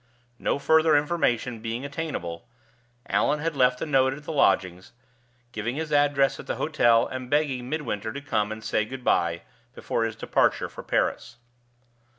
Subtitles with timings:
[0.39, 2.47] No further information being attainable,
[3.05, 4.93] Allan had left a note at the lodgings,
[5.51, 9.43] giving his address at the hotel, and begging Midwinter to come and say good by
[9.75, 11.37] before his departure for Paris.